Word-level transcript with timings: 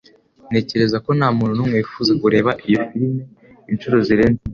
Ntekereza 0.49 0.97
ko 1.05 1.09
ntamuntu 1.17 1.53
numwe 1.55 1.77
wifuza 1.83 2.13
kureba 2.21 2.51
iyo 2.67 2.79
firime 2.87 3.23
inshuro 3.71 3.97
zirenze 4.07 4.31
imwe. 4.43 4.47